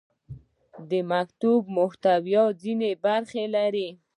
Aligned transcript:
د 0.89 0.91
مکتوب 1.11 1.61
محتویات 1.77 2.51
ځینې 2.63 2.89
برخې 3.05 3.43
لري. 3.55 3.89